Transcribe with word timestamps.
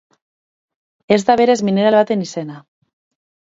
Ez 1.17 1.21
da 1.29 1.37
berez 1.43 1.57
mineral 1.69 2.01
baten 2.01 2.27
izena. 2.29 2.61